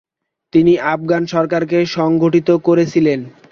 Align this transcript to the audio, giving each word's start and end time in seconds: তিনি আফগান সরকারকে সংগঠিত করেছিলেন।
তিনি 0.53 0.73
আফগান 0.93 1.23
সরকারকে 1.33 1.79
সংগঠিত 1.95 2.49
করেছিলেন। 2.67 3.19